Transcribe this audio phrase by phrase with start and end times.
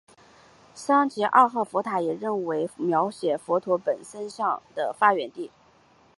[0.73, 5.51] 桑吉二号佛塔也被认定为描绘佛陀本生变相图的发源地。